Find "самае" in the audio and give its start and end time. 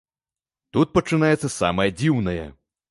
1.59-1.89